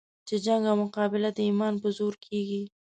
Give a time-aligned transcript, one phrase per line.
[0.27, 2.61] چې جنګ او مقابله د ایمان په زور کېږي.